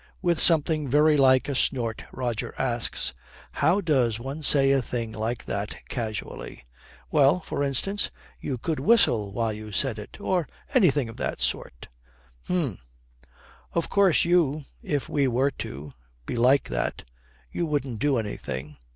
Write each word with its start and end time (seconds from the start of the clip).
With 0.19 0.39
something 0.39 0.89
very 0.89 1.15
like 1.15 1.47
a 1.47 1.53
snort 1.53 2.05
Roger 2.11 2.55
asks, 2.57 3.13
'How 3.51 3.81
does 3.81 4.19
one 4.19 4.41
say 4.41 4.71
a 4.71 4.81
thing 4.81 5.11
like 5.11 5.45
that 5.45 5.75
casually?' 5.89 6.63
'Well, 7.11 7.39
for 7.41 7.61
instance, 7.61 8.09
you 8.39 8.57
could 8.57 8.79
whistle 8.79 9.31
while 9.31 9.53
you 9.53 9.71
said 9.71 9.99
it 9.99 10.19
or 10.19 10.47
anything 10.73 11.07
of 11.07 11.17
that 11.17 11.39
sort.' 11.39 11.87
'Hum. 12.47 12.79
Of 13.73 13.91
course 13.91 14.25
you 14.25 14.63
if 14.81 15.07
we 15.07 15.27
were 15.27 15.51
to 15.61 15.93
be 16.25 16.35
like 16.35 16.69
that, 16.69 17.03
you 17.51 17.67
wouldn't 17.67 17.99
do 17.99 18.17
anything.' 18.17 18.77